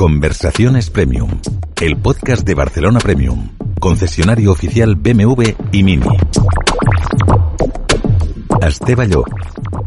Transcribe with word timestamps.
Conversaciones 0.00 0.88
Premium, 0.88 1.28
el 1.78 1.98
podcast 1.98 2.42
de 2.46 2.54
Barcelona 2.54 3.00
Premium, 3.00 3.50
concesionario 3.78 4.50
oficial 4.50 4.94
BMW 4.94 5.42
y 5.72 5.82
Mini. 5.82 6.06
Esteba 8.66 9.04
Llop, 9.04 9.28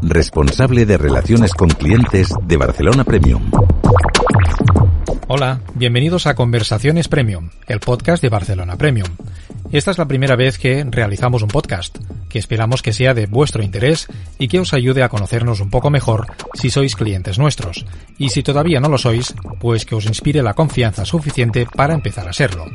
responsable 0.04 0.86
de 0.86 1.00
relaciones 1.00 1.56
con 1.56 1.70
clientes 1.70 2.32
de 2.44 2.58
Barcelona 2.58 3.04
Premium. 3.04 3.50
Hola, 5.28 5.62
bienvenidos 5.76 6.28
a 6.28 6.36
Conversaciones 6.36 7.08
Premium, 7.08 7.50
el 7.68 7.80
podcast 7.80 8.22
de 8.22 8.28
Barcelona 8.28 8.78
Premium. 8.78 9.08
Esta 9.72 9.92
es 9.92 9.98
la 9.98 10.06
primera 10.06 10.36
vez 10.36 10.58
que 10.58 10.84
realizamos 10.84 11.42
un 11.44 11.48
podcast, 11.48 11.98
que 12.28 12.40
esperamos 12.40 12.82
que 12.82 12.92
sea 12.92 13.14
de 13.14 13.26
vuestro 13.26 13.64
interés 13.64 14.08
y 14.38 14.50
que 14.50 14.60
os 14.60 14.74
ayude 14.74 15.02
a 15.02 15.08
conocernos 15.08 15.62
un 15.62 15.70
poco 15.70 15.90
mejor 15.90 16.28
si 16.56 16.70
sois 16.70 16.98
clientes 16.98 17.40
nuestros. 17.40 17.86
Y 18.18 18.30
si 18.30 18.44
todavía 18.44 18.82
no 18.82 18.90
lo 18.90 18.98
sois, 18.98 19.34
pues 19.62 19.86
que 19.86 19.96
os 19.96 20.06
inspire 20.06 20.44
la 20.44 20.56
confianza 20.56 21.06
suficiente 21.06 21.68
para 21.74 21.94
empezar 21.94 22.28
a 22.28 22.34
serlo. 22.34 22.66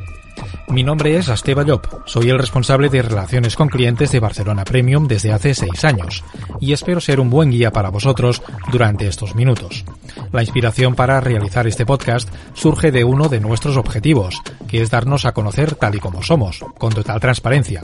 Mi 0.68 0.82
nombre 0.82 1.16
es 1.16 1.28
Asteba 1.28 1.62
Llop, 1.62 1.86
soy 2.06 2.28
el 2.28 2.38
responsable 2.38 2.88
de 2.88 3.02
relaciones 3.02 3.56
con 3.56 3.68
clientes 3.68 4.12
de 4.12 4.20
Barcelona 4.20 4.64
Premium 4.64 5.08
desde 5.08 5.32
hace 5.32 5.54
seis 5.54 5.84
años 5.84 6.22
y 6.60 6.72
espero 6.72 7.00
ser 7.00 7.20
un 7.20 7.30
buen 7.30 7.50
guía 7.50 7.72
para 7.72 7.88
vosotros 7.88 8.42
durante 8.70 9.06
estos 9.06 9.34
minutos. 9.34 9.84
La 10.32 10.42
inspiración 10.42 10.94
para 10.94 11.20
realizar 11.20 11.66
este 11.66 11.86
podcast 11.86 12.28
surge 12.52 12.92
de 12.92 13.04
uno 13.04 13.28
de 13.28 13.40
nuestros 13.40 13.76
objetivos, 13.76 14.42
que 14.68 14.82
es 14.82 14.90
darnos 14.90 15.24
a 15.24 15.32
conocer 15.32 15.74
tal 15.74 15.94
y 15.94 16.00
como 16.00 16.22
somos, 16.22 16.64
con 16.78 16.92
total 16.92 17.20
transparencia. 17.20 17.82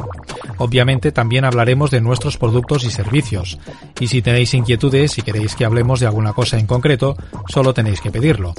Obviamente 0.59 1.11
también 1.11 1.45
hablaremos 1.45 1.91
de 1.91 2.01
nuestros 2.01 2.37
productos 2.37 2.85
y 2.85 2.91
servicios, 2.91 3.59
y 3.99 4.09
si 4.09 4.23
tenéis 4.23 4.55
inquietudes 4.55 5.19
y 5.19 5.23
queréis 5.23 5.55
que 5.55 5.65
hablemos 5.65 6.01
de 6.01 6.07
alguna 6.07 6.33
cosa 6.33 6.59
en 6.59 6.67
concreto, 6.67 7.17
solo 7.49 7.73
tenéis 7.73 8.01
que 8.01 8.11
pedirlo. 8.11 8.55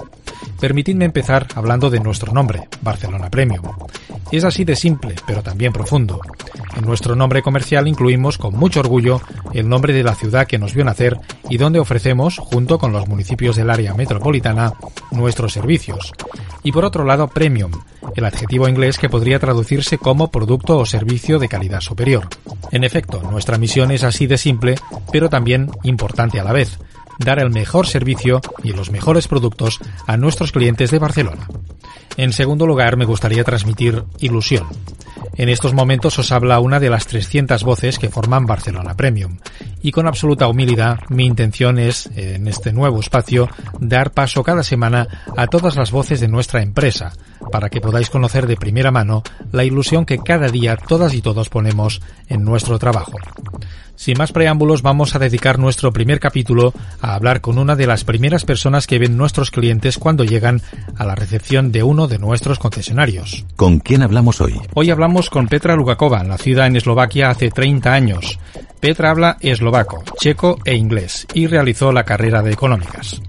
Permitidme 0.59 1.05
empezar 1.05 1.47
hablando 1.55 1.89
de 1.89 1.99
nuestro 1.99 2.33
nombre, 2.33 2.67
Barcelona 2.81 3.29
Premium. 3.29 3.63
Es 4.31 4.43
así 4.43 4.65
de 4.65 4.75
simple, 4.75 5.15
pero 5.25 5.41
también 5.41 5.71
profundo. 5.71 6.19
En 6.75 6.85
nuestro 6.85 7.15
nombre 7.15 7.41
comercial 7.41 7.87
incluimos 7.87 8.37
con 8.37 8.55
mucho 8.55 8.81
orgullo 8.81 9.21
el 9.53 9.69
nombre 9.69 9.93
de 9.93 10.03
la 10.03 10.15
ciudad 10.15 10.47
que 10.47 10.57
nos 10.57 10.73
vio 10.73 10.83
nacer 10.83 11.17
y 11.49 11.57
donde 11.57 11.79
ofrecemos, 11.79 12.37
junto 12.37 12.77
con 12.77 12.91
los 12.91 13.07
municipios 13.07 13.55
del 13.55 13.69
área 13.69 13.93
metropolitana, 13.93 14.73
nuestros 15.11 15.53
servicios. 15.53 16.11
Y 16.63 16.71
por 16.71 16.83
otro 16.83 17.05
lado, 17.05 17.27
premium, 17.27 17.71
el 18.15 18.25
adjetivo 18.25 18.67
inglés 18.67 18.97
que 18.97 19.09
podría 19.09 19.39
traducirse 19.39 19.97
como 19.97 20.31
producto 20.31 20.77
o 20.77 20.85
servicio 20.85 21.39
de 21.39 21.47
calidad 21.47 21.81
superior. 21.81 22.27
En 22.71 22.83
efecto, 22.83 23.21
nuestra 23.21 23.57
misión 23.57 23.91
es 23.91 24.03
así 24.03 24.27
de 24.27 24.37
simple, 24.37 24.75
pero 25.11 25.29
también 25.29 25.69
importante 25.83 26.39
a 26.39 26.43
la 26.43 26.53
vez 26.53 26.77
dar 27.19 27.39
el 27.39 27.49
mejor 27.49 27.87
servicio 27.87 28.41
y 28.63 28.73
los 28.73 28.91
mejores 28.91 29.27
productos 29.27 29.79
a 30.07 30.17
nuestros 30.17 30.51
clientes 30.51 30.91
de 30.91 30.99
Barcelona. 30.99 31.47
En 32.17 32.33
segundo 32.33 32.65
lugar, 32.65 32.97
me 32.97 33.05
gustaría 33.05 33.43
transmitir 33.43 34.03
ilusión. 34.19 34.67
En 35.37 35.49
estos 35.49 35.73
momentos 35.73 36.17
os 36.17 36.31
habla 36.31 36.59
una 36.59 36.79
de 36.79 36.89
las 36.89 37.07
300 37.07 37.63
voces 37.63 37.99
que 37.99 38.09
forman 38.09 38.45
Barcelona 38.45 38.95
Premium. 38.95 39.39
Y 39.81 39.91
con 39.91 40.07
absoluta 40.07 40.47
humildad, 40.47 40.99
mi 41.09 41.25
intención 41.25 41.77
es, 41.77 42.09
en 42.15 42.47
este 42.47 42.71
nuevo 42.71 42.99
espacio, 43.01 43.49
dar 43.79 44.11
paso 44.11 44.43
cada 44.43 44.63
semana 44.63 45.07
a 45.35 45.47
todas 45.47 45.75
las 45.75 45.91
voces 45.91 46.21
de 46.21 46.29
nuestra 46.29 46.61
empresa, 46.61 47.11
para 47.51 47.69
que 47.69 47.81
podáis 47.81 48.09
conocer 48.09 48.47
de 48.47 48.57
primera 48.57 48.91
mano 48.91 49.23
la 49.51 49.63
ilusión 49.63 50.05
que 50.05 50.17
cada 50.17 50.47
día 50.49 50.77
todas 50.77 51.13
y 51.13 51.21
todos 51.21 51.49
ponemos 51.49 52.01
en 52.27 52.43
nuestro 52.43 52.79
trabajo. 52.79 53.13
Sin 53.95 54.17
más 54.17 54.31
preámbulos, 54.31 54.81
vamos 54.81 55.15
a 55.15 55.19
dedicar 55.19 55.57
nuestro 55.57 55.93
primer 55.93 56.19
capítulo 56.19 56.73
a 57.01 57.15
hablar 57.15 57.41
con 57.41 57.57
una 57.57 57.75
de 57.75 57.87
las 57.87 58.03
primeras 58.03 58.43
personas 58.43 58.87
que 58.87 58.99
ven 58.99 59.17
nuestros 59.17 59.51
clientes 59.51 59.97
cuando 59.97 60.25
llegan 60.25 60.61
a 60.97 61.05
la 61.05 61.15
recepción 61.15 61.71
de 61.71 61.83
uno 61.83 62.07
de 62.07 62.19
nuestros 62.19 62.59
concesionarios. 62.59 63.45
¿Con 63.55 63.79
quién 63.79 64.03
hablamos 64.03 64.41
hoy? 64.41 64.59
Hoy 64.73 64.91
hablamos 64.91 65.29
con 65.29 65.47
Petra 65.47 65.75
Lugakova, 65.75 66.23
nacida 66.23 66.67
en 66.67 66.75
Eslovaquia 66.75 67.29
hace 67.29 67.49
30 67.49 67.93
años. 67.93 68.37
Petra 68.79 69.11
habla 69.11 69.37
eslovaco, 69.39 70.03
checo 70.19 70.59
e 70.65 70.75
inglés 70.75 71.25
y 71.33 71.47
realizó 71.47 71.91
la 71.91 72.03
carrera 72.03 72.41
de 72.41 72.51
económicas. 72.51 73.21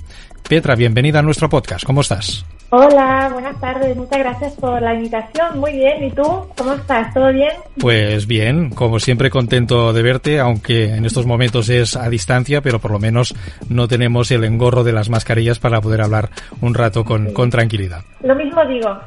Petra, 0.49 0.77
bienvenida 0.77 1.19
a 1.19 1.23
nuestro 1.23 1.49
podcast. 1.49 1.85
¿Cómo 1.85 2.03
estás? 2.03 2.47
Hola, 2.71 3.31
buenas 3.33 3.61
tardes. 3.61 3.97
Muchas 3.97 4.19
gracias 4.21 4.55
por 4.55 4.81
la 4.81 4.95
invitación. 4.95 5.59
Muy 5.59 5.73
bien. 5.73 6.05
¿Y 6.05 6.11
tú? 6.13 6.23
¿Cómo 6.57 6.75
estás? 6.75 7.13
¿Todo 7.13 7.33
bien? 7.33 7.51
Pues 7.81 8.29
bien, 8.29 8.71
como 8.71 9.01
siempre 9.01 9.29
contento 9.29 9.93
de 9.93 10.03
verte, 10.03 10.39
aunque 10.39 10.95
en 10.95 11.05
estos 11.05 11.27
momentos 11.27 11.69
es 11.69 11.97
a 11.97 12.09
distancia, 12.09 12.61
pero 12.61 12.79
por 12.79 12.93
lo 12.93 13.01
menos 13.01 13.35
no 13.69 13.89
tenemos 13.89 14.31
el 14.31 14.45
engorro 14.45 14.85
de 14.85 14.93
las 14.93 15.11
mascarillas 15.11 15.59
para 15.59 15.81
poder 15.81 16.01
hablar 16.01 16.31
un 16.61 16.75
rato 16.75 17.05
con, 17.05 17.33
con 17.33 17.51
tranquilidad. 17.51 18.05
Lo 18.23 18.37
mismo 18.37 18.65
digo. 18.67 19.01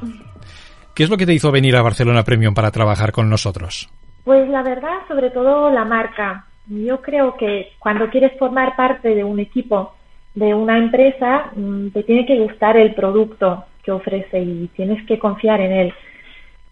¿Qué 0.93 1.03
es 1.03 1.09
lo 1.09 1.15
que 1.15 1.25
te 1.25 1.33
hizo 1.33 1.53
venir 1.53 1.77
a 1.77 1.81
Barcelona 1.81 2.23
Premium 2.23 2.53
para 2.53 2.71
trabajar 2.71 3.13
con 3.13 3.29
nosotros? 3.29 3.89
Pues 4.25 4.49
la 4.49 4.61
verdad, 4.61 4.97
sobre 5.07 5.29
todo 5.29 5.69
la 5.69 5.85
marca. 5.85 6.47
Yo 6.67 7.01
creo 7.01 7.37
que 7.37 7.71
cuando 7.79 8.09
quieres 8.09 8.37
formar 8.37 8.75
parte 8.75 9.15
de 9.15 9.23
un 9.23 9.39
equipo 9.39 9.95
de 10.35 10.53
una 10.53 10.77
empresa, 10.77 11.51
mm, 11.55 11.89
te 11.89 12.03
tiene 12.03 12.25
que 12.25 12.39
gustar 12.39 12.77
el 12.77 12.93
producto 12.93 13.65
que 13.83 13.91
ofrece 13.91 14.39
y 14.39 14.67
tienes 14.75 15.05
que 15.05 15.19
confiar 15.19 15.61
en 15.61 15.71
él. 15.71 15.93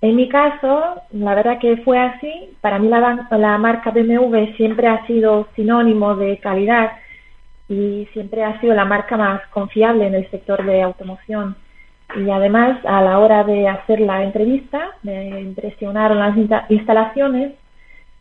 En 0.02 0.16
mi 0.16 0.30
caso, 0.30 1.02
la 1.12 1.34
verdad 1.34 1.60
que 1.60 1.78
fue 1.78 1.98
así. 1.98 2.52
Para 2.62 2.78
mí 2.78 2.88
la, 2.88 3.28
la 3.32 3.58
marca 3.58 3.92
BMW 3.92 4.56
siempre 4.56 4.88
ha 4.88 5.06
sido 5.08 5.48
sinónimo 5.56 6.16
de 6.16 6.38
calidad 6.38 6.92
y 7.68 8.08
siempre 8.14 8.44
ha 8.44 8.60
sido 8.62 8.74
la 8.76 8.86
marca 8.86 9.18
más 9.18 9.42
confiable 9.48 10.08
en 10.08 10.16
el 10.16 10.30
sector 10.30 10.64
de 10.64 10.84
automoción. 10.84 11.56
Y 12.16 12.30
además, 12.30 12.80
a 12.86 13.02
la 13.02 13.20
hora 13.20 13.44
de 13.44 13.68
hacer 13.68 14.00
la 14.00 14.24
entrevista, 14.24 14.92
me 15.04 15.42
impresionaron 15.42 16.20
las 16.20 16.38
instalaciones 16.70 17.54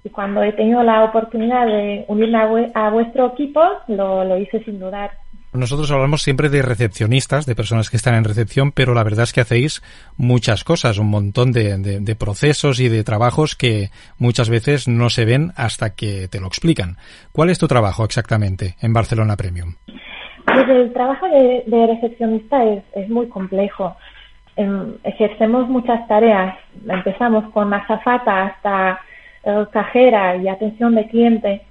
y 0.02 0.10
cuando 0.10 0.42
he 0.42 0.52
tenido 0.52 0.82
la 0.82 1.04
oportunidad 1.04 1.66
de 1.66 2.04
unirme 2.08 2.72
a, 2.74 2.90
vuestro 2.90 3.26
equipo, 3.26 3.60
lo, 3.88 4.24
lo 4.24 4.38
hice 4.38 4.62
sin 4.64 4.80
dudar. 4.80 5.10
Nosotros 5.56 5.90
hablamos 5.90 6.22
siempre 6.22 6.48
de 6.48 6.62
recepcionistas, 6.62 7.46
de 7.46 7.54
personas 7.54 7.90
que 7.90 7.96
están 7.96 8.14
en 8.14 8.24
recepción, 8.24 8.72
pero 8.72 8.94
la 8.94 9.02
verdad 9.02 9.24
es 9.24 9.32
que 9.32 9.40
hacéis 9.40 9.82
muchas 10.16 10.64
cosas, 10.64 10.98
un 10.98 11.08
montón 11.08 11.52
de, 11.52 12.16
procesos 12.18 12.80
y 12.80 12.88
de 12.88 13.04
trabajos 13.04 13.56
que 13.56 13.90
muchas 14.18 14.50
veces 14.50 14.88
no 14.88 15.10
se 15.10 15.24
ven 15.24 15.52
hasta 15.56 15.94
que 15.94 16.28
te 16.28 16.40
lo 16.40 16.46
explican. 16.46 16.96
¿Cuál 17.32 17.50
es 17.50 17.58
tu 17.58 17.66
trabajo 17.68 18.04
exactamente 18.04 18.76
en 18.80 18.92
Barcelona 18.92 19.36
Premium? 19.36 19.74
Pues 20.44 20.68
el 20.68 20.92
trabajo 20.92 21.26
de, 21.28 21.86
recepcionista 21.86 22.62
es, 22.94 23.08
muy 23.08 23.28
complejo. 23.28 23.96
Em, 24.56 24.94
ejercemos 25.04 25.68
muchas 25.68 26.06
tareas. 26.08 26.56
Empezamos 26.88 27.50
con 27.52 27.72
azafata 27.74 28.46
hasta 28.46 29.00
eh, 29.44 29.66
cajera 29.72 30.36
y 30.36 30.48
atención 30.48 30.94
de 30.94 31.08
cliente 31.08 31.62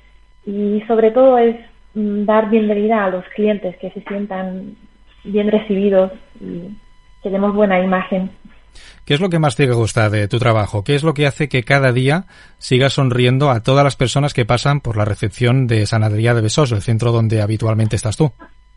y 0.45 0.81
sobre 0.87 1.11
todo 1.11 1.37
es 1.37 1.55
dar 1.95 2.49
bienvenida 2.49 3.05
a 3.05 3.09
los 3.09 3.25
clientes, 3.35 3.75
que 3.77 3.89
se 3.91 4.01
sientan 4.01 4.75
bien 5.23 5.49
recibidos 5.49 6.11
y 6.39 6.69
que 7.23 7.29
demos 7.29 7.55
buena 7.55 7.79
imagen. 7.79 8.29
¿Qué 9.05 9.13
es 9.13 9.21
lo 9.21 9.29
que 9.29 9.39
más 9.39 9.55
te 9.55 9.71
gusta 9.71 10.09
de 10.09 10.27
tu 10.27 10.37
trabajo? 10.37 10.83
¿Qué 10.83 10.95
es 10.95 11.03
lo 11.03 11.13
que 11.13 11.25
hace 11.25 11.47
que 11.47 11.63
cada 11.63 11.93
día 11.93 12.25
sigas 12.57 12.93
sonriendo 12.93 13.49
a 13.49 13.63
todas 13.63 13.83
las 13.83 13.95
personas 13.95 14.33
que 14.33 14.45
pasan 14.45 14.81
por 14.81 14.97
la 14.97 15.05
recepción 15.05 15.67
de 15.67 15.85
San 15.85 16.03
Adrià 16.03 16.33
de 16.33 16.41
Besós, 16.41 16.71
el 16.71 16.81
centro 16.81 17.11
donde 17.11 17.41
habitualmente 17.41 17.95
estás 17.95 18.17
tú? 18.17 18.31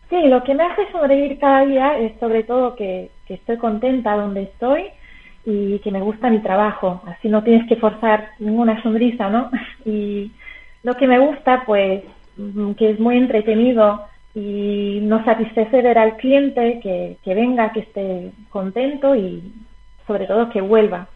Sí, 0.09 0.17
lo 0.29 0.43
que 0.45 0.55
me 0.55 0.65
hace 0.65 0.91
sonreír 0.93 1.39
cada 1.39 1.67
día 1.67 1.99
es 1.99 2.19
sobre 2.21 2.45
todo 2.45 2.77
que, 2.77 3.11
que 3.27 3.35
estoy 3.35 3.59
contenta 3.59 4.17
donde 4.17 4.45
estoy 4.45 4.85
y 5.45 5.79
que 5.81 5.91
me 5.91 6.00
gusta 6.00 6.31
mi 6.31 6.41
trabajo. 6.41 7.03
Así 7.06 7.29
no 7.29 7.43
tienes 7.43 7.67
que 7.69 7.77
forzar 7.77 8.29
ninguna 8.39 8.81
sonrisa, 8.83 9.29
¿no? 9.29 9.50
Y 9.85 10.31
lo 10.83 10.95
que 10.95 11.06
me 11.06 11.19
gusta, 11.19 11.65
pues, 11.67 12.03
que 12.76 12.91
es 12.91 13.00
muy 13.00 13.16
entretenido 13.16 14.04
y 14.34 15.00
nos 15.03 15.25
satisface 15.25 15.82
ver 15.82 15.99
al 15.99 16.17
cliente 16.17 16.81
que, 16.82 17.17
que 17.23 17.35
venga, 17.35 17.73
que 17.73 17.81
esté 17.81 18.32
contento 18.50 19.14
y 19.17 19.52
sobre 20.06 20.26
todo 20.26 20.50
que 20.50 20.61
vuelva. 20.61 21.08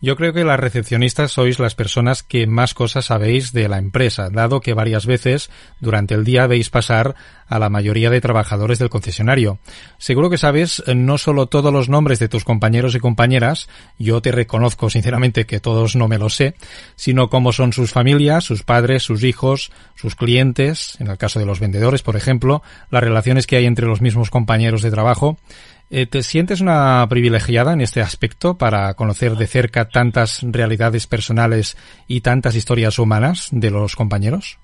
Yo 0.00 0.14
creo 0.16 0.34
que 0.34 0.44
las 0.44 0.60
recepcionistas 0.60 1.32
sois 1.32 1.58
las 1.58 1.74
personas 1.74 2.22
que 2.22 2.46
más 2.46 2.74
cosas 2.74 3.06
sabéis 3.06 3.52
de 3.52 3.68
la 3.68 3.78
empresa, 3.78 4.28
dado 4.30 4.60
que 4.60 4.74
varias 4.74 5.06
veces 5.06 5.50
durante 5.80 6.14
el 6.14 6.24
día 6.24 6.46
veis 6.46 6.68
pasar 6.68 7.14
a 7.48 7.58
la 7.58 7.70
mayoría 7.70 8.10
de 8.10 8.20
trabajadores 8.20 8.78
del 8.78 8.90
concesionario. 8.90 9.58
Seguro 9.98 10.28
que 10.28 10.38
sabes 10.38 10.82
eh, 10.86 10.94
no 10.94 11.16
solo 11.16 11.46
todos 11.46 11.72
los 11.72 11.88
nombres 11.88 12.18
de 12.18 12.28
tus 12.28 12.44
compañeros 12.44 12.94
y 12.94 13.00
compañeras, 13.00 13.68
yo 13.98 14.20
te 14.20 14.32
reconozco 14.32 14.90
sinceramente 14.90 15.46
que 15.46 15.60
todos 15.60 15.96
no 15.96 16.08
me 16.08 16.18
los 16.18 16.34
sé, 16.34 16.54
sino 16.96 17.30
cómo 17.30 17.52
son 17.52 17.72
sus 17.72 17.92
familias, 17.92 18.44
sus 18.44 18.64
padres, 18.64 19.02
sus 19.02 19.24
hijos, 19.24 19.72
sus 19.94 20.14
clientes, 20.14 20.96
en 21.00 21.06
el 21.08 21.18
caso 21.18 21.38
de 21.38 21.46
los 21.46 21.60
vendedores, 21.60 22.02
por 22.02 22.16
ejemplo, 22.16 22.62
las 22.90 23.02
relaciones 23.02 23.46
que 23.46 23.56
hay 23.56 23.66
entre 23.66 23.86
los 23.86 24.00
mismos 24.00 24.30
compañeros 24.30 24.82
de 24.82 24.90
trabajo. 24.90 25.38
Eh, 25.88 26.06
¿Te 26.06 26.22
sientes 26.22 26.60
una 26.60 27.06
privilegiada 27.08 27.72
en 27.72 27.80
este 27.80 28.00
aspecto 28.00 28.58
para 28.58 28.92
conocer 28.94 29.32
de 29.32 29.46
cerca 29.46 29.88
tantas 29.88 30.42
realidades 30.42 31.06
personales 31.06 31.76
y 32.08 32.22
tantas 32.22 32.56
historias 32.56 32.98
humanas 32.98 33.50
de 33.52 33.70
los 33.70 33.94
compañeros? 33.94 34.58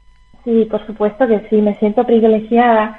Sí, 0.44 0.66
por 0.68 0.84
supuesto 0.84 1.28
que 1.28 1.46
sí, 1.48 1.56
me 1.56 1.76
siento 1.76 2.04
privilegiada. 2.04 2.98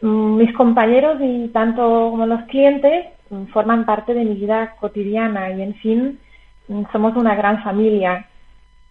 mm, 0.00 0.36
mis 0.36 0.54
compañeros 0.54 1.18
y 1.20 1.48
tanto 1.48 1.82
como 2.10 2.26
los 2.26 2.42
clientes 2.46 3.06
mm, 3.30 3.44
forman 3.52 3.84
parte 3.84 4.14
de 4.14 4.24
mi 4.24 4.34
vida 4.34 4.74
cotidiana 4.80 5.50
y 5.50 5.62
en 5.62 5.74
fin, 5.74 6.18
mm, 6.68 6.84
somos 6.92 7.14
una 7.16 7.34
gran 7.34 7.62
familia. 7.62 8.26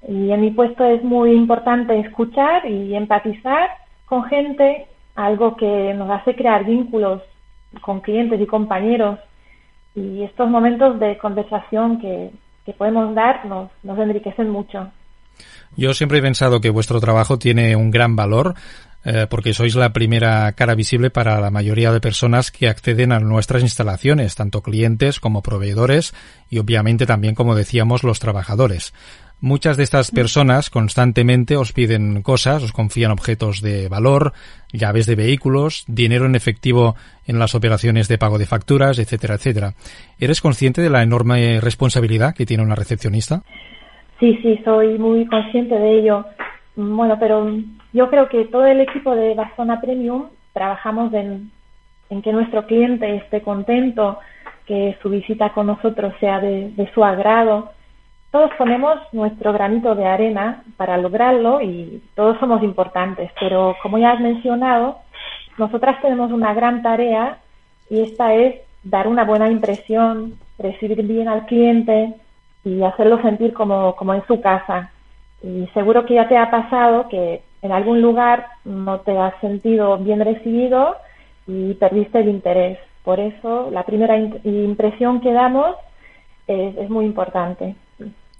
Y 0.08 0.32
en 0.32 0.42
mi 0.42 0.52
puesto 0.52 0.86
es 0.86 1.04
muy 1.04 1.32
importante 1.34 2.00
escuchar 2.00 2.66
y 2.70 2.96
empatizar 2.96 3.70
con 4.06 4.26
gente, 4.26 4.86
algo 5.16 5.56
que 5.56 5.94
nos 5.96 6.10
hace 6.10 6.36
crear 6.36 6.66
vínculos 6.66 7.22
con 7.82 8.02
clientes 8.02 8.40
y 8.40 8.46
compañeros. 8.46 9.20
Y 9.96 10.24
estos 10.24 10.50
momentos 10.50 11.00
de 11.00 11.18
conversación 11.18 12.00
que, 12.00 12.32
que 12.66 12.74
podemos 12.74 13.14
dar 13.16 13.46
nos, 13.46 13.70
enriquecen 13.84 14.50
mucho. 14.50 14.92
Yo 15.76 15.94
siempre 15.94 16.20
he 16.20 16.22
pensado 16.22 16.62
que 16.62 16.70
vuestro 16.70 17.00
trabajo 17.00 17.38
tiene 17.38 17.76
un 17.76 17.92
gran 17.92 18.16
valor 18.16 18.54
eh, 19.06 19.28
porque 19.30 19.54
sois 19.54 19.76
la 19.76 19.92
primera 19.92 20.52
cara 20.54 20.76
visible 20.76 21.10
para 21.10 21.42
la 21.42 21.52
mayoría 21.52 21.92
de 21.92 22.00
personas 22.00 22.52
que 22.52 22.70
acceden 22.70 23.12
a 23.12 23.20
nuestras 23.20 23.62
instalaciones, 23.62 24.36
tanto 24.36 24.62
clientes 24.62 25.20
como 25.20 25.42
proveedores 25.42 26.14
y 26.50 26.60
obviamente 26.60 27.06
también, 27.06 27.36
como 27.36 27.56
decíamos, 27.56 28.04
los 28.04 28.20
trabajadores. 28.20 28.94
Muchas 29.44 29.76
de 29.76 29.84
estas 29.84 30.10
personas 30.10 30.70
constantemente 30.70 31.58
os 31.58 31.74
piden 31.74 32.22
cosas, 32.22 32.64
os 32.64 32.72
confían 32.72 33.12
objetos 33.12 33.62
de 33.62 33.90
valor, 33.90 34.32
llaves 34.72 35.06
de 35.06 35.16
vehículos, 35.16 35.84
dinero 35.86 36.28
en 36.28 36.36
efectivo 36.36 36.96
en 37.28 37.40
las 37.40 37.54
operaciones 37.54 38.08
de 38.08 38.18
pago 38.18 38.38
de 38.38 38.46
facturas, 38.46 39.00
etcétera, 39.00 39.36
etcétera. 39.36 39.74
¿Eres 40.18 40.40
consciente 40.40 40.82
de 40.82 40.90
la 40.90 41.04
enorme 41.04 41.60
responsabilidad 41.60 42.34
que 42.34 42.46
tiene 42.46 42.64
una 42.64 42.76
recepcionista? 42.76 43.42
Sí, 44.18 44.40
sí, 44.42 44.62
soy 44.64 44.98
muy 44.98 45.26
consciente 45.26 45.76
de 45.76 46.00
ello. 46.00 46.26
Bueno, 46.78 47.18
pero 47.20 47.46
yo 47.92 48.10
creo 48.10 48.30
que 48.30 48.46
todo 48.46 48.66
el 48.66 48.80
equipo 48.80 49.14
de 49.14 49.36
Barcelona 49.36 49.82
Premium 49.82 50.28
trabajamos 50.54 51.14
en, 51.14 51.52
que 52.24 52.32
nuestro 52.32 52.66
cliente 52.66 53.18
esté 53.18 53.42
contento, 53.42 54.20
que 54.68 54.96
su 55.02 55.10
visita 55.10 55.50
con 55.50 55.68
nosotros 55.68 56.14
sea 56.22 56.40
de, 56.40 56.90
su 56.94 57.04
agrado. 57.04 57.74
Todos 58.34 58.50
ponemos 58.58 58.98
nuestro 59.12 59.54
granito 59.54 59.94
de 59.94 60.08
arena 60.08 60.64
para 60.76 60.98
lograrlo 60.98 61.62
y 61.62 62.02
todos 62.16 62.40
somos 62.40 62.64
importantes, 62.64 63.32
pero 63.40 63.76
como 63.84 64.00
ya 64.00 64.14
has 64.14 64.20
mencionado, 64.20 64.98
nosotras 65.60 66.02
tenemos 66.02 66.32
una 66.32 66.52
gran 66.56 66.82
tarea 66.82 67.38
y 67.92 68.02
esta 68.02 68.34
es 68.34 68.56
dar 68.84 69.08
una 69.08 69.24
buena 69.24 69.52
impresión, 69.52 70.34
recibir 70.58 71.04
bien 71.04 71.30
al 71.30 71.46
cliente, 71.46 72.16
y 72.64 72.82
hacerlo 72.82 73.22
sentir 73.22 73.54
como, 73.54 73.96
como 73.96 74.16
en 74.16 74.26
su 74.26 74.42
casa. 74.42 74.92
Y 75.44 75.68
seguro 75.74 76.04
que 76.06 76.16
ya 76.16 76.28
te 76.28 76.38
ha 76.38 76.50
pasado 76.50 77.10
que 77.10 77.44
en 77.62 77.72
algún 77.72 78.02
lugar 78.02 78.48
no 78.66 79.02
te 79.02 79.18
has 79.18 79.40
sentido 79.42 79.98
bien 79.98 80.22
recibido 80.22 80.96
y 81.46 81.74
perdiste 81.76 82.22
el 82.22 82.30
interés. 82.30 82.80
Por 83.04 83.20
eso 83.20 83.70
la 83.72 83.84
primera 83.84 84.18
impresión 84.18 85.20
que 85.20 85.34
damos 85.34 85.76
es, 86.48 86.76
es 86.78 86.90
muy 86.90 87.06
importante. 87.06 87.76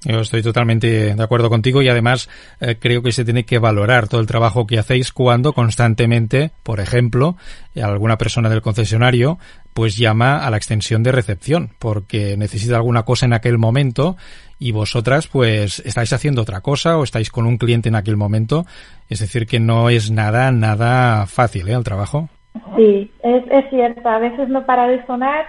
Yo 0.06 0.20
estoy 0.20 0.42
totalmente 0.42 1.16
de 1.16 1.24
acuerdo 1.24 1.50
contigo 1.50 1.82
y 1.82 1.88
además 1.88 2.30
eh, 2.60 2.76
creo 2.80 3.02
que 3.02 3.12
se 3.12 3.24
tiene 3.24 3.46
que 3.46 3.60
valorar 3.60 4.08
todo 4.08 4.20
el 4.20 4.28
trabajo 4.28 4.68
que 4.68 4.78
hacéis 4.78 5.12
cuando 5.12 5.54
constantemente, 5.54 6.52
por 6.64 6.80
ejemplo, 6.80 7.38
alguna 7.82 8.18
persona 8.18 8.50
del 8.50 8.62
concesionario 8.62 9.38
pues 9.74 9.98
llama 9.98 10.46
a 10.46 10.50
la 10.50 10.58
extensión 10.58 11.04
de 11.04 11.12
recepción 11.12 11.70
porque 11.80 12.38
necesita 12.38 12.76
alguna 12.76 13.04
cosa 13.04 13.26
en 13.26 13.34
aquel 13.34 13.58
momento 13.58 14.18
y 14.60 14.72
vosotras 14.72 15.28
pues 15.28 15.80
estáis 15.80 16.14
haciendo 16.14 16.42
otra 16.42 16.62
cosa 16.62 16.98
o 16.98 17.04
estáis 17.04 17.32
con 17.32 17.46
un 17.46 17.58
cliente 17.58 17.90
en 17.90 17.96
aquel 17.96 18.18
momento. 18.18 18.66
Es 19.10 19.20
decir, 19.20 19.48
que 19.48 19.60
no 19.60 19.90
es 19.90 20.12
nada, 20.12 20.52
nada 20.52 21.26
fácil 21.28 21.70
¿eh? 21.70 21.74
el 21.74 21.84
trabajo. 21.84 22.30
Sí, 22.76 23.12
es, 23.24 23.44
es 23.50 23.70
cierto. 23.70 24.08
A 24.08 24.20
veces 24.20 24.50
no 24.50 24.66
para 24.66 24.88
de 24.88 25.06
sonar, 25.06 25.46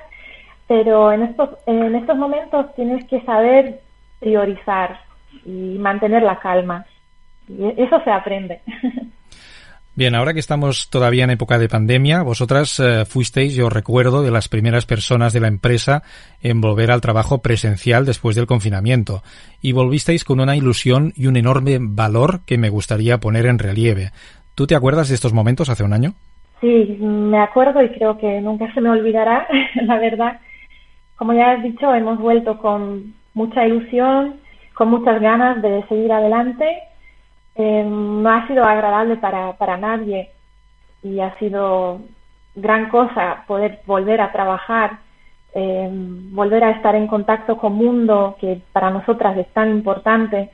pero 0.68 1.12
en 1.12 1.22
estos, 1.22 1.50
en 1.66 1.94
estos 1.94 2.16
momentos 2.16 2.74
tienes 2.74 3.04
que 3.08 3.20
saber 3.22 3.80
priorizar 4.24 4.98
y 5.44 5.76
mantener 5.78 6.22
la 6.22 6.38
calma. 6.38 6.86
Y 7.46 7.66
eso 7.76 8.00
se 8.02 8.10
aprende. 8.10 8.60
Bien, 9.96 10.16
ahora 10.16 10.32
que 10.32 10.40
estamos 10.40 10.90
todavía 10.90 11.22
en 11.22 11.30
época 11.30 11.56
de 11.56 11.68
pandemia, 11.68 12.22
vosotras 12.22 12.80
eh, 12.80 13.04
fuisteis, 13.04 13.54
yo 13.54 13.70
recuerdo, 13.70 14.24
de 14.24 14.32
las 14.32 14.48
primeras 14.48 14.86
personas 14.86 15.32
de 15.32 15.38
la 15.38 15.46
empresa 15.46 16.02
en 16.42 16.60
volver 16.60 16.90
al 16.90 17.00
trabajo 17.00 17.42
presencial 17.42 18.04
después 18.04 18.34
del 18.34 18.46
confinamiento 18.46 19.22
y 19.62 19.70
volvisteis 19.70 20.24
con 20.24 20.40
una 20.40 20.56
ilusión 20.56 21.12
y 21.14 21.28
un 21.28 21.36
enorme 21.36 21.78
valor 21.80 22.40
que 22.44 22.58
me 22.58 22.70
gustaría 22.70 23.18
poner 23.18 23.46
en 23.46 23.60
relieve. 23.60 24.10
¿Tú 24.56 24.66
te 24.66 24.74
acuerdas 24.74 25.10
de 25.10 25.14
estos 25.14 25.32
momentos 25.32 25.68
hace 25.68 25.84
un 25.84 25.92
año? 25.92 26.14
Sí, 26.60 26.96
me 27.00 27.38
acuerdo 27.38 27.80
y 27.80 27.90
creo 27.90 28.18
que 28.18 28.40
nunca 28.40 28.72
se 28.74 28.80
me 28.80 28.90
olvidará, 28.90 29.46
la 29.86 29.98
verdad. 30.00 30.40
Como 31.14 31.34
ya 31.34 31.52
has 31.52 31.62
dicho, 31.62 31.94
hemos 31.94 32.18
vuelto 32.18 32.58
con 32.58 33.14
mucha 33.34 33.66
ilusión, 33.66 34.40
con 34.74 34.88
muchas 34.88 35.20
ganas 35.20 35.60
de 35.60 35.84
seguir 35.88 36.12
adelante. 36.12 36.66
Eh, 37.56 37.84
no 37.84 38.28
ha 38.30 38.46
sido 38.46 38.64
agradable 38.64 39.16
para, 39.16 39.52
para 39.58 39.76
nadie 39.76 40.30
y 41.02 41.20
ha 41.20 41.36
sido 41.38 42.00
gran 42.54 42.88
cosa 42.88 43.44
poder 43.46 43.80
volver 43.86 44.20
a 44.20 44.32
trabajar, 44.32 44.98
eh, 45.54 45.88
volver 46.32 46.64
a 46.64 46.70
estar 46.70 46.94
en 46.94 47.06
contacto 47.06 47.56
con 47.58 47.74
mundo 47.74 48.36
que 48.40 48.60
para 48.72 48.90
nosotras 48.90 49.36
es 49.36 49.46
tan 49.52 49.70
importante 49.70 50.50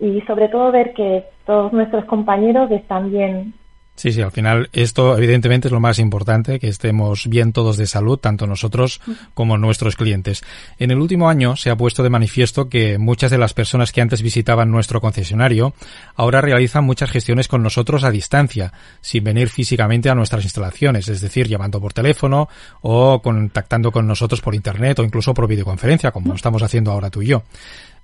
y 0.00 0.20
sobre 0.22 0.48
todo 0.48 0.72
ver 0.72 0.94
que 0.94 1.24
todos 1.44 1.72
nuestros 1.72 2.04
compañeros 2.06 2.70
están 2.70 3.10
bien 3.10 3.54
Sí, 4.00 4.12
sí, 4.12 4.22
al 4.22 4.32
final 4.32 4.70
esto 4.72 5.18
evidentemente 5.18 5.68
es 5.68 5.72
lo 5.72 5.78
más 5.78 5.98
importante, 5.98 6.58
que 6.58 6.68
estemos 6.68 7.26
bien 7.28 7.52
todos 7.52 7.76
de 7.76 7.86
salud, 7.86 8.16
tanto 8.16 8.46
nosotros 8.46 9.02
como 9.34 9.58
nuestros 9.58 9.94
clientes. 9.94 10.42
En 10.78 10.90
el 10.90 11.00
último 11.00 11.28
año 11.28 11.54
se 11.54 11.68
ha 11.68 11.76
puesto 11.76 12.02
de 12.02 12.08
manifiesto 12.08 12.70
que 12.70 12.96
muchas 12.96 13.30
de 13.30 13.36
las 13.36 13.52
personas 13.52 13.92
que 13.92 14.00
antes 14.00 14.22
visitaban 14.22 14.70
nuestro 14.70 15.02
concesionario 15.02 15.74
ahora 16.14 16.40
realizan 16.40 16.82
muchas 16.84 17.10
gestiones 17.10 17.46
con 17.46 17.62
nosotros 17.62 18.02
a 18.02 18.10
distancia, 18.10 18.72
sin 19.02 19.22
venir 19.22 19.50
físicamente 19.50 20.08
a 20.08 20.14
nuestras 20.14 20.44
instalaciones, 20.44 21.06
es 21.08 21.20
decir, 21.20 21.46
llamando 21.46 21.78
por 21.78 21.92
teléfono 21.92 22.48
o 22.80 23.20
contactando 23.20 23.92
con 23.92 24.06
nosotros 24.06 24.40
por 24.40 24.54
internet 24.54 24.98
o 24.98 25.04
incluso 25.04 25.34
por 25.34 25.46
videoconferencia, 25.46 26.10
como 26.10 26.32
estamos 26.32 26.62
haciendo 26.62 26.90
ahora 26.90 27.10
tú 27.10 27.20
y 27.20 27.26
yo. 27.26 27.42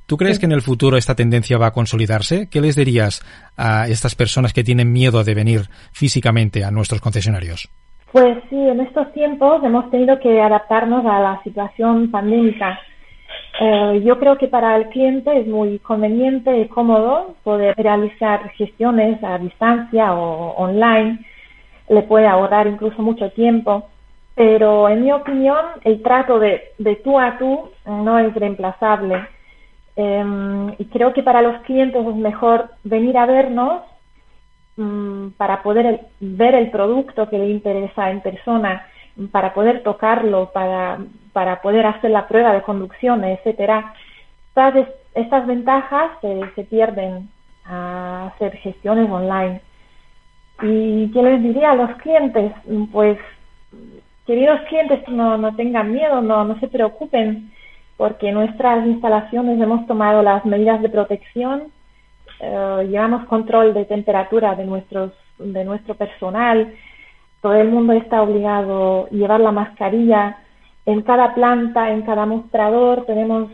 ¿Tú 0.06 0.16
crees 0.16 0.38
que 0.38 0.46
en 0.46 0.52
el 0.52 0.62
futuro 0.62 0.96
esta 0.96 1.16
tendencia 1.16 1.58
va 1.58 1.66
a 1.66 1.72
consolidarse? 1.72 2.48
¿Qué 2.48 2.60
les 2.60 2.76
dirías 2.76 3.22
a 3.56 3.88
estas 3.88 4.14
personas 4.14 4.52
que 4.52 4.62
tienen 4.62 4.92
miedo 4.92 5.24
de 5.24 5.34
venir 5.34 5.62
físicamente 5.90 6.64
a 6.64 6.70
nuestros 6.70 7.00
concesionarios? 7.00 7.68
Pues 8.12 8.38
sí, 8.48 8.56
en 8.56 8.80
estos 8.80 9.12
tiempos 9.12 9.64
hemos 9.64 9.90
tenido 9.90 10.20
que 10.20 10.40
adaptarnos 10.40 11.04
a 11.06 11.18
la 11.18 11.42
situación 11.42 12.08
pandémica. 12.12 12.78
Eh, 13.60 14.00
yo 14.04 14.20
creo 14.20 14.38
que 14.38 14.46
para 14.46 14.76
el 14.76 14.90
cliente 14.90 15.40
es 15.40 15.48
muy 15.48 15.80
conveniente 15.80 16.56
y 16.56 16.68
cómodo 16.68 17.34
poder 17.42 17.74
realizar 17.76 18.48
gestiones 18.50 19.22
a 19.24 19.38
distancia 19.38 20.14
o 20.14 20.52
online. 20.56 21.18
Le 21.88 22.02
puede 22.02 22.28
ahorrar 22.28 22.68
incluso 22.68 23.02
mucho 23.02 23.28
tiempo. 23.30 23.88
Pero 24.36 24.88
en 24.88 25.02
mi 25.02 25.10
opinión, 25.10 25.64
el 25.82 26.00
trato 26.02 26.38
de, 26.38 26.62
de 26.78 26.94
tú 26.96 27.18
a 27.18 27.38
tú 27.38 27.70
no 27.86 28.18
es 28.20 28.32
reemplazable 28.34 29.35
Em, 29.96 30.74
y 30.78 30.84
creo 30.86 31.14
que 31.14 31.22
para 31.22 31.40
los 31.40 31.62
clientes 31.62 32.06
es 32.06 32.14
mejor 32.16 32.70
venir 32.84 33.16
a 33.16 33.24
vernos 33.24 33.82
mm, 34.76 35.28
para 35.38 35.62
poder 35.62 36.02
ver 36.20 36.54
el 36.54 36.70
producto 36.70 37.28
que 37.30 37.38
le 37.38 37.48
interesa 37.48 38.10
en 38.10 38.20
persona, 38.20 38.86
para 39.32 39.54
poder 39.54 39.82
tocarlo, 39.82 40.50
para, 40.52 40.98
para 41.32 41.62
poder 41.62 41.86
hacer 41.86 42.10
la 42.10 42.28
prueba 42.28 42.52
de 42.52 42.62
conducción, 42.62 43.24
etcétera. 43.24 43.94
Estas, 44.48 44.88
estas 45.14 45.46
ventajas 45.46 46.10
se, 46.20 46.64
pierden 46.64 47.30
a 47.64 48.26
hacer 48.26 48.56
gestiones 48.58 49.10
online. 49.10 49.62
¿Y 50.62 51.10
qué 51.12 51.22
les 51.22 51.42
diría 51.42 51.70
a 51.70 51.74
los 51.74 51.90
clientes? 51.96 52.52
Pues, 52.92 53.18
queridos 54.26 54.60
clientes, 54.68 55.06
no, 55.08 55.38
no 55.38 55.54
tengan 55.56 55.92
miedo, 55.92 56.20
no, 56.20 56.44
no 56.44 56.58
se 56.60 56.68
preocupen 56.68 57.50
porque 57.96 58.32
nuestras 58.32 58.86
instalaciones 58.86 59.60
hemos 59.60 59.86
tomado 59.86 60.22
las 60.22 60.44
medidas 60.44 60.82
de 60.82 60.88
protección, 60.88 61.64
eh, 62.40 62.86
llevamos 62.90 63.24
control 63.26 63.72
de 63.72 63.84
temperatura 63.86 64.54
de, 64.54 64.64
nuestros, 64.64 65.12
de 65.38 65.64
nuestro 65.64 65.94
personal, 65.94 66.74
todo 67.40 67.54
el 67.54 67.68
mundo 67.68 67.92
está 67.92 68.22
obligado 68.22 69.06
a 69.06 69.10
llevar 69.10 69.40
la 69.40 69.52
mascarilla, 69.52 70.38
en 70.84 71.02
cada 71.02 71.34
planta, 71.34 71.90
en 71.90 72.02
cada 72.02 72.26
mostrador 72.26 73.04
tenemos 73.06 73.50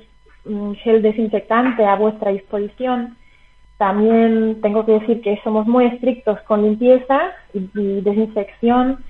gel 0.83 1.03
desinfectante 1.03 1.85
a 1.85 1.97
vuestra 1.97 2.31
disposición. 2.31 3.17
También 3.79 4.61
tengo 4.61 4.85
que 4.85 4.93
decir 4.93 5.23
que 5.23 5.41
somos 5.43 5.67
muy 5.67 5.87
estrictos 5.87 6.41
con 6.43 6.63
limpieza 6.63 7.33
y, 7.55 8.01
desinfección 8.03 9.03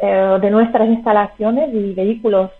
eh, 0.00 0.38
de 0.40 0.50
nuestras 0.50 0.88
instalaciones 0.88 1.74
y 1.74 1.92
vehículos 1.94 2.50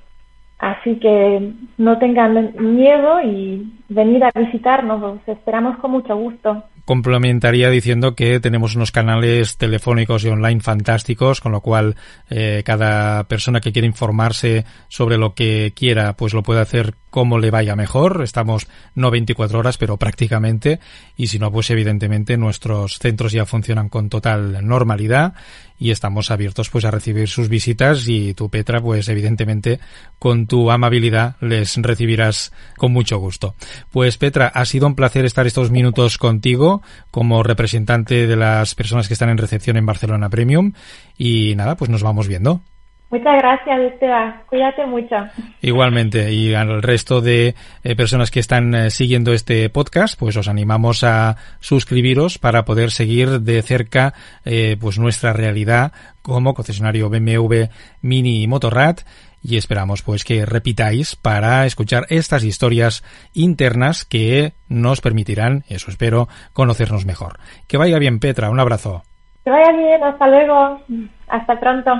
Así 0.58 0.96
que 0.96 1.52
no 1.76 1.98
tengan 1.98 2.54
miedo 2.58 3.20
y 3.20 3.72
venir 3.88 4.24
a 4.24 4.30
visitarnos, 4.34 5.02
os 5.02 5.28
esperamos 5.28 5.76
con 5.78 5.90
mucho 5.90 6.16
gusto. 6.16 6.64
complementaría 6.86 7.68
diciendo 7.68 8.14
que 8.14 8.40
tenemos 8.40 8.74
unos 8.74 8.90
canales 8.90 9.58
telefónicos 9.58 10.24
y 10.24 10.28
online 10.28 10.60
fantásticos, 10.60 11.40
con 11.40 11.52
lo 11.52 11.60
cual 11.60 11.96
eh, 12.30 12.62
cada 12.64 13.24
persona 13.24 13.60
que 13.60 13.72
quiera 13.72 13.86
informarse 13.86 14.64
sobre 14.88 15.18
lo 15.18 15.34
que 15.34 15.72
quiera, 15.76 16.14
pues 16.14 16.32
lo 16.32 16.42
puede 16.42 16.60
hacer 16.60 16.94
como 17.16 17.38
le 17.38 17.50
vaya 17.50 17.76
mejor. 17.76 18.20
Estamos 18.22 18.68
no 18.94 19.10
24 19.10 19.58
horas, 19.58 19.78
pero 19.78 19.96
prácticamente. 19.96 20.80
Y 21.16 21.28
si 21.28 21.38
no, 21.38 21.50
pues 21.50 21.70
evidentemente 21.70 22.36
nuestros 22.36 22.98
centros 22.98 23.32
ya 23.32 23.46
funcionan 23.46 23.88
con 23.88 24.10
total 24.10 24.58
normalidad 24.68 25.32
y 25.78 25.92
estamos 25.92 26.30
abiertos 26.30 26.68
pues 26.68 26.84
a 26.84 26.90
recibir 26.90 27.26
sus 27.26 27.48
visitas 27.48 28.06
y 28.06 28.34
tú 28.34 28.50
Petra 28.50 28.82
pues 28.82 29.08
evidentemente 29.08 29.80
con 30.18 30.46
tu 30.46 30.70
amabilidad 30.70 31.36
les 31.40 31.76
recibirás 31.76 32.52
con 32.76 32.92
mucho 32.92 33.16
gusto. 33.16 33.54
Pues 33.90 34.18
Petra, 34.18 34.48
ha 34.48 34.66
sido 34.66 34.86
un 34.86 34.94
placer 34.94 35.24
estar 35.24 35.46
estos 35.46 35.70
minutos 35.70 36.18
contigo 36.18 36.82
como 37.10 37.42
representante 37.42 38.26
de 38.26 38.36
las 38.36 38.74
personas 38.74 39.08
que 39.08 39.14
están 39.14 39.30
en 39.30 39.38
recepción 39.38 39.78
en 39.78 39.86
Barcelona 39.86 40.28
Premium 40.28 40.74
y 41.16 41.54
nada, 41.56 41.78
pues 41.78 41.90
nos 41.90 42.02
vamos 42.02 42.28
viendo. 42.28 42.60
Muchas 43.08 43.36
gracias, 43.36 43.92
Esteban. 43.92 44.42
Cuídate 44.48 44.84
mucho. 44.84 45.14
Igualmente, 45.62 46.32
y 46.32 46.54
al 46.54 46.82
resto 46.82 47.20
de 47.20 47.54
eh, 47.84 47.94
personas 47.94 48.32
que 48.32 48.40
están 48.40 48.74
eh, 48.74 48.90
siguiendo 48.90 49.32
este 49.32 49.70
podcast, 49.70 50.18
pues 50.18 50.36
os 50.36 50.48
animamos 50.48 51.04
a 51.04 51.36
suscribiros 51.60 52.38
para 52.38 52.64
poder 52.64 52.90
seguir 52.90 53.40
de 53.42 53.62
cerca 53.62 54.12
eh, 54.44 54.76
pues 54.80 54.98
nuestra 54.98 55.32
realidad 55.32 55.92
como 56.22 56.54
concesionario 56.54 57.08
BMW 57.08 57.66
Mini 58.02 58.42
y 58.42 58.48
Motorrad 58.48 58.96
y 59.40 59.56
esperamos 59.56 60.02
pues 60.02 60.24
que 60.24 60.44
repitáis 60.44 61.14
para 61.14 61.64
escuchar 61.66 62.06
estas 62.08 62.42
historias 62.42 63.04
internas 63.32 64.04
que 64.04 64.54
nos 64.68 65.00
permitirán, 65.00 65.62
eso 65.68 65.92
espero, 65.92 66.26
conocernos 66.52 67.06
mejor. 67.06 67.38
Que 67.68 67.76
vaya 67.76 68.00
bien, 68.00 68.18
Petra, 68.18 68.50
un 68.50 68.58
abrazo. 68.58 69.04
Que 69.44 69.50
vaya 69.50 69.70
bien, 69.70 70.02
hasta 70.02 70.26
luego, 70.26 70.80
hasta 71.28 71.60
pronto. 71.60 71.92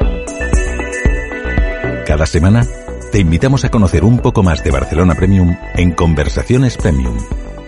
Cada 2.17 2.25
semana 2.25 2.67
te 3.13 3.19
invitamos 3.19 3.67
a 3.67 3.69
conocer 3.69 4.03
un 4.03 4.21
poco 4.21 4.43
más 4.43 4.65
de 4.65 4.71
Barcelona 4.71 5.15
Premium 5.15 5.55
en 5.75 5.93
Conversaciones 5.93 6.79
Premium. 6.79 7.15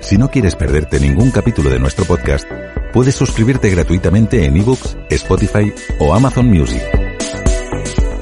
Si 0.00 0.16
no 0.16 0.30
quieres 0.30 0.56
perderte 0.56 0.98
ningún 0.98 1.30
capítulo 1.30 1.68
de 1.68 1.78
nuestro 1.78 2.06
podcast, 2.06 2.48
puedes 2.94 3.14
suscribirte 3.14 3.68
gratuitamente 3.68 4.46
en 4.46 4.56
ebooks, 4.56 4.96
Spotify 5.10 5.70
o 5.98 6.14
Amazon 6.14 6.46
Music. 6.46 6.82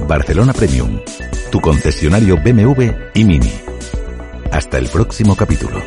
Barcelona 0.08 0.52
Premium, 0.52 0.98
tu 1.52 1.60
concesionario 1.60 2.38
BMW 2.38 2.90
y 3.14 3.24
Mini. 3.24 3.52
Hasta 4.50 4.78
el 4.78 4.88
próximo 4.88 5.36
capítulo. 5.36 5.80